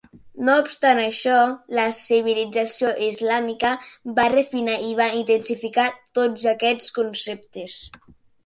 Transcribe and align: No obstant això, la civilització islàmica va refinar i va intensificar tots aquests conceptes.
No 0.45 0.53
obstant 0.59 0.99
això, 1.01 1.35
la 1.79 1.83
civilització 1.97 2.89
islàmica 3.09 3.73
va 4.21 4.27
refinar 4.37 4.79
i 4.89 4.91
va 5.03 5.11
intensificar 5.21 5.89
tots 6.21 6.49
aquests 6.57 6.97
conceptes. 7.01 7.79